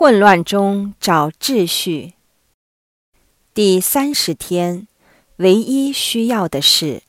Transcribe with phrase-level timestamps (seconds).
[0.00, 2.14] 混乱中找秩序。
[3.52, 4.88] 第三十天，
[5.36, 7.02] 唯一需要的是。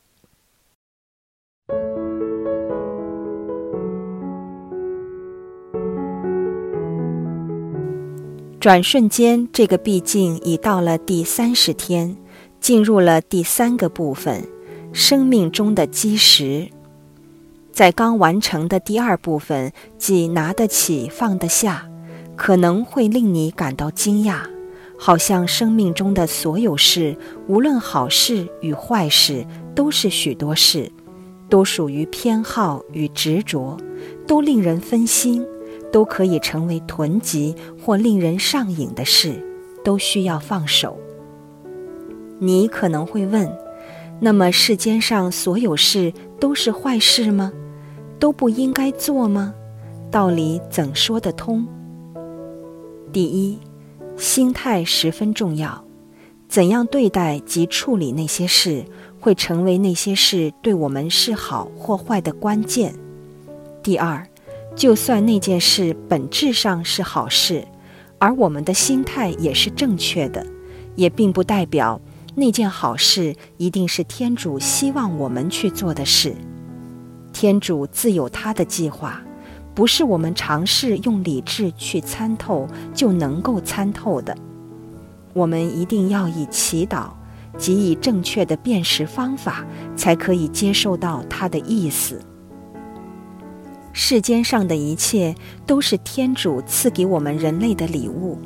[8.60, 12.18] 转瞬间，这个毕竟已到了第三十天，
[12.60, 14.46] 进入了第三个部分——
[14.92, 16.70] 生命中的基石。
[17.72, 21.90] 在刚完成的第二部分，即拿得起放得下，
[22.44, 24.40] 可能会令你感到惊讶，
[24.98, 27.16] 好像生命中的所有事，
[27.48, 30.92] 无论好事与坏事，都是许多事，
[31.50, 33.78] 都属于偏好与执着，
[34.26, 35.46] 都令人分心。
[35.92, 39.34] 都可以成为囤积或令人上瘾的事，
[39.84, 40.98] 都需要放手。
[42.40, 43.48] 你可能会问：
[44.20, 47.54] 那么世间上所有事都是坏事吗？
[48.18, 49.54] 都不应该做吗？
[50.10, 51.68] 道理怎说得通？
[53.12, 53.60] 第一，
[54.18, 55.84] 心态十分重要。
[56.48, 58.86] 怎样对待及处理那些事，
[59.20, 62.94] 会成为那些事对我们是好或坏的关键。
[63.84, 64.28] 第二。
[64.74, 67.68] 就算那件事本质上是好事，
[68.20, 70.48] 而我们的心态也是正确的，
[70.96, 72.00] 也并不代表
[72.36, 76.34] 那件好事一定是天主希望我们去做的事。
[77.34, 79.22] 天主自有他的计划，
[79.74, 84.36] 不是我们尝试用理智去参透就能够参透的。
[85.34, 87.10] 我们一定要以祈祷
[87.58, 92.20] 及以正确的辨识方法，才可以接受到他的意思。
[93.94, 98.38] 世间上的一切都是天主赐给我们人类的礼物，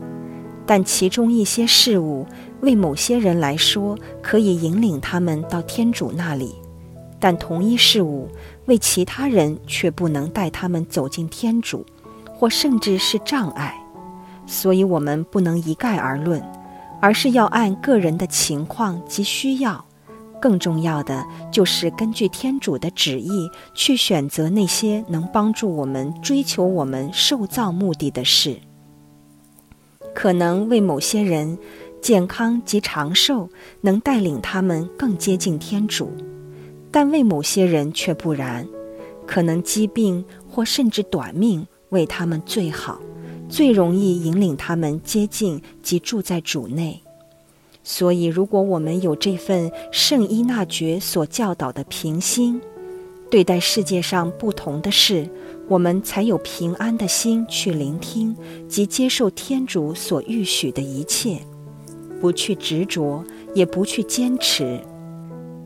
[0.66, 2.26] 但其中一些事物
[2.62, 6.56] 为某些人来说可以引领他们到天主那里，
[7.26, 8.30] 但同一事物
[8.68, 11.84] 为其他人却不能带他们走进天主，
[12.28, 13.76] 或甚至是障碍。
[14.45, 16.40] 所以，我们不能一概而论，
[17.02, 19.84] 而是要按个人的情况及需要。
[20.40, 28.56] 更重要的就是根据天主的旨意去选择那些能帮助我们追求我们受造目的的事。
[30.13, 31.57] 可能为某些人，
[32.03, 33.50] 健康及长寿
[33.81, 36.12] 能带领他们更接近天主，
[36.95, 38.66] 但为某些人却不然。
[39.28, 43.01] 可能疾病或甚至短命为他们最好，
[43.50, 47.01] 最容易引领他们接近及住在主内。
[47.83, 52.61] 所以，如果我们有这份圣依纳爵所教导的平心，
[53.29, 55.29] 对待世界上不同的事，
[55.67, 58.33] 我们才有平安的心去聆听
[58.69, 61.39] 及接受天主所预许的一切，
[62.22, 63.22] 不去执着，
[63.53, 64.79] 也不去坚持。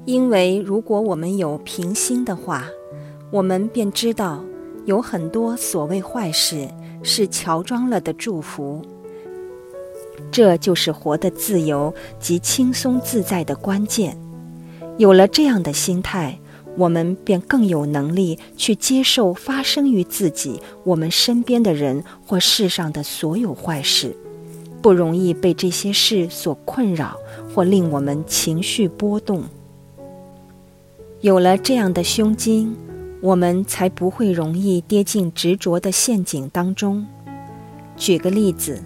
[0.10, 2.68] 因为如果我们有平心的话，
[3.30, 4.44] 我们便知道
[4.86, 6.68] 有很多所谓坏事
[7.04, 8.82] 是乔装了的祝福。
[10.32, 14.18] 这就是活得自由及轻松自在的关键。
[14.98, 16.40] 有了这样的心态，
[16.76, 24.18] 我们便更有能力去接受发生于自己、我们身边的人或世上的所有坏事，
[24.82, 27.16] 不容易被这些事所困扰
[27.54, 29.44] 或令我们情绪波动。
[31.22, 32.74] 有了这样的胸襟，
[33.20, 37.06] 我们才不会容易跌进执着的陷阱当中。
[37.98, 38.82] 举个例子。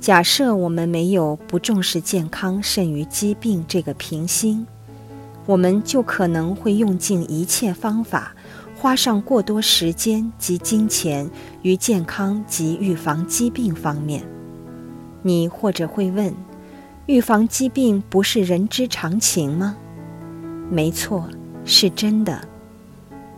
[0.00, 4.66] 假设我们没有不重视健康甚于疾病这个平心，
[5.44, 8.34] 我们就可能会用尽一切方法，
[8.74, 14.24] 花上过多时间及金钱于健康及预防疾病方面。
[15.20, 16.34] 你或者会问：
[17.04, 19.76] 预防疾病不是人之常情吗？
[20.70, 21.28] 没错，
[21.64, 22.40] 是真的。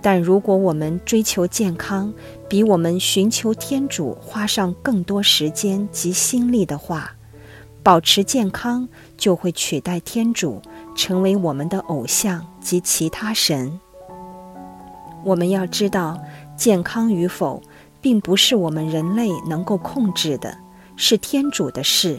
[0.00, 2.12] 但如果我们追求健康，
[2.48, 7.12] 比我们寻求天主花上更多时间及心力的话，
[7.84, 10.60] 保持健康就会取代天主，
[10.96, 13.78] 成为我们的偶像及其他神。
[15.24, 16.20] 我们要知道，
[16.56, 17.62] 健康与否
[18.00, 20.58] 并不是我们人类能够控制的，
[20.96, 22.18] 是天主的事。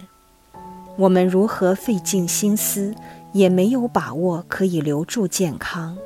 [0.96, 2.96] 我们如何费尽心思，
[3.34, 5.98] 也没有把握可以留住健康。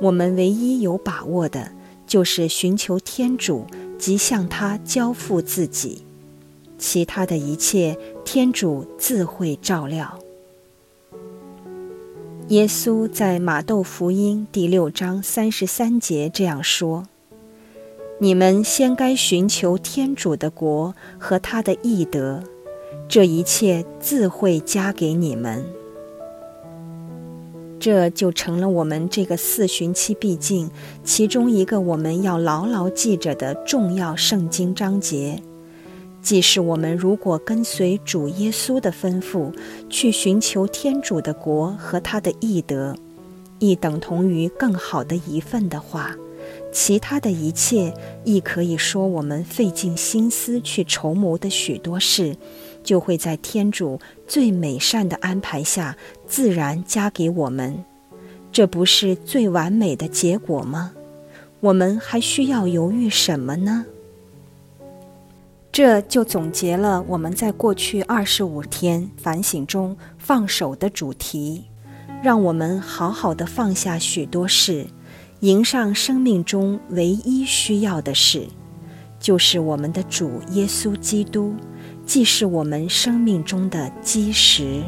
[0.00, 1.70] 我们唯一有把握的，
[2.06, 3.66] 就是寻求天主
[3.98, 6.02] 及向他交付自己，
[6.78, 10.18] 其他的一切，天主自会照料。
[12.48, 17.06] 耶稣在马窦福音第六章三十三节这样说
[18.20, 22.42] ：“你们先该寻求天主的国和他的义德，
[23.08, 25.64] 这一切自会加给你们。”
[27.84, 30.70] 这就成了我们这个四旬期毕竟
[31.04, 35.42] 其中一个我们要牢牢记着的重要圣经章节，
[36.22, 39.52] 既是我们如果跟随主耶稣的吩咐，
[39.90, 42.96] 去寻求天主的国和他的义德，
[43.58, 46.16] 亦等同于更好的一份的话，
[46.72, 47.92] 其他的一切
[48.24, 52.34] 亦可以说我们费尽心思去筹谋的许多事，
[52.82, 55.94] 就会在天主最美善的安排下
[56.34, 57.84] 自然加给我们。
[58.50, 60.90] 这不是最完美的结果吗？
[61.60, 63.86] 我们还需要犹豫什么呢？
[65.70, 71.66] 这就总结了我们在过去二十五天反省中放手的主题，
[72.20, 74.88] 让我们好好的放下许多事，
[75.38, 78.48] 迎上生命中唯一需要的事，
[79.20, 81.54] 就是我们的主耶稣基督，
[82.04, 84.82] 既是我们生命中的基石。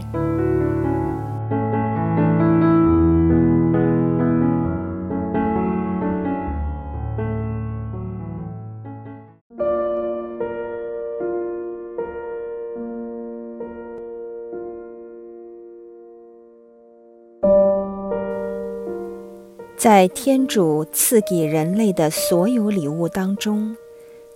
[19.87, 23.77] 在天主赐给人类的所有礼物当中，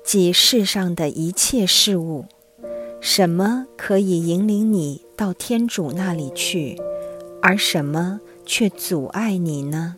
[0.05, 2.27] 即世上的一切事物，
[3.01, 6.81] 什么可以引领你到天主那里去，
[7.43, 9.97] 而什么却阻碍你呢？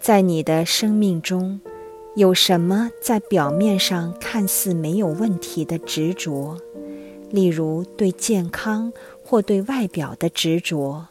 [0.00, 1.60] 在你的生命中，
[2.16, 6.56] 有什么在表面上看似没有问题的执着，
[7.30, 8.90] 例如对健康
[9.22, 11.08] 或对外表的执着，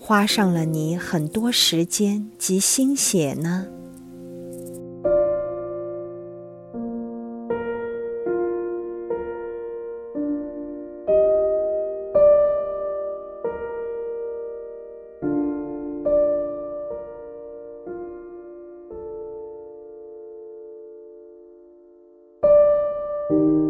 [0.00, 3.66] 花上了你很多时间及心血呢？
[23.28, 23.67] thank you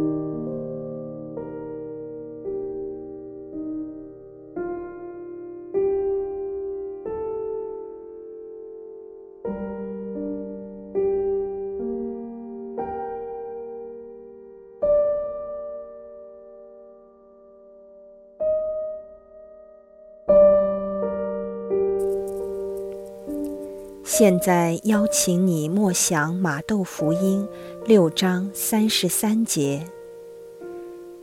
[24.11, 27.47] 现在邀请你默想《马窦福音》
[27.87, 29.85] 六章三十三节：“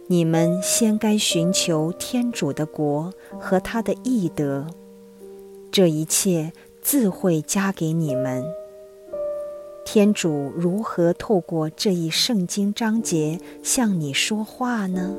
[0.06, 4.68] 你们先该寻求天主的国和他的义德，
[5.72, 8.46] 这一切自会加给你们。”
[9.84, 15.16] 天主如何透过这一圣经章节向你说话呢？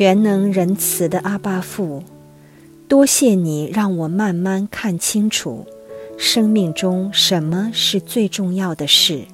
[0.00, 2.02] 全能仁慈的阿巴父，
[2.88, 5.66] 多谢你让我慢慢看清楚，
[6.16, 9.24] 生命中什么是最重要的事，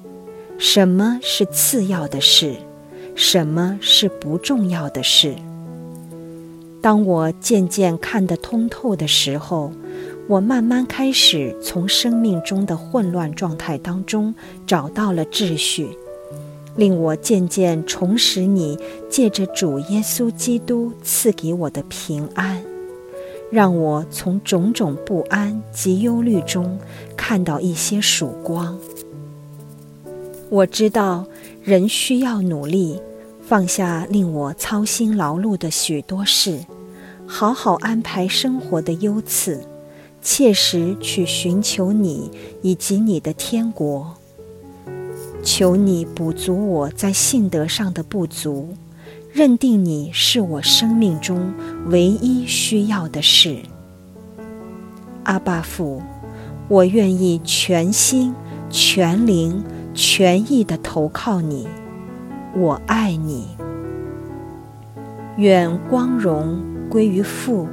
[0.57, 2.53] 什么是次要的事，
[3.15, 5.35] 什么是不重要的事。
[6.81, 9.71] 当我渐渐看得通透的时候，
[10.27, 15.87] 我慢慢开始从生命中的混乱状态当中找到了秩序。
[16.77, 18.77] 令我渐渐重拾你
[19.09, 22.63] 借着主耶稣基督赐给我的平安，
[23.51, 26.79] 让我从种种不安及忧虑中
[27.17, 28.77] 看到一些曙光。
[30.49, 31.25] 我知道
[31.63, 33.01] 人需要努力，
[33.41, 36.59] 放下令我操心劳碌的许多事，
[37.25, 39.59] 好好安排生活的优次，
[40.21, 42.31] 切实去寻求你
[42.61, 44.15] 以及你的天国。
[45.47, 48.75] 求你补足我在信德上的不足，
[49.31, 51.53] 认定你是我生命中
[51.85, 53.59] 唯一需要的事。
[55.23, 56.01] 阿爸父，
[56.67, 58.35] 我愿意全心、
[58.69, 59.63] 全灵、
[59.93, 61.65] 全意的投靠你，
[62.53, 63.47] 我爱你。
[65.37, 67.69] 愿光荣归于父、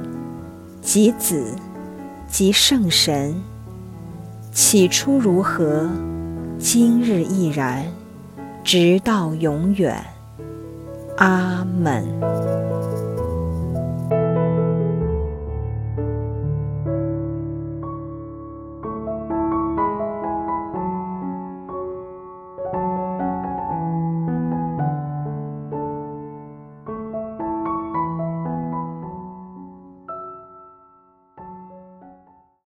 [0.81, 1.45] 及子、
[2.29, 3.35] 及圣神。
[4.53, 5.89] 起初如何？
[6.57, 7.85] 今日亦然，
[8.63, 9.95] 直到永远。
[11.17, 12.03] 阿门。